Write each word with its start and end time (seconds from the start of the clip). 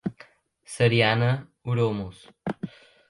Saariana, 0.65 1.31
oromos 1.63 2.17